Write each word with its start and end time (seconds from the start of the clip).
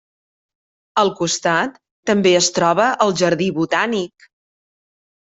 Al 1.01 1.11
costat 1.19 1.75
també 2.11 2.31
es 2.37 2.47
troba 2.55 2.87
el 3.07 3.13
Jardí 3.21 3.51
Botànic. 3.59 4.27